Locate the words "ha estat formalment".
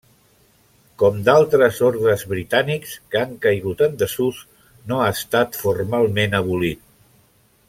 5.05-6.39